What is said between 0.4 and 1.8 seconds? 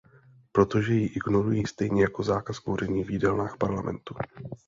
Protože ji ignorují